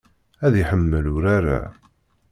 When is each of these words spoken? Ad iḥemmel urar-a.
Ad 0.45 0.53
iḥemmel 0.61 1.05
urar-a. 1.15 1.61